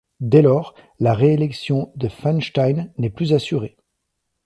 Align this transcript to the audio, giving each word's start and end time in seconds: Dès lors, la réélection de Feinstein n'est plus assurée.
Dès 0.19 0.41
lors, 0.41 0.73
la 0.99 1.13
réélection 1.13 1.91
de 1.95 2.07
Feinstein 2.07 2.91
n'est 2.97 3.11
plus 3.11 3.33
assurée. 3.33 3.77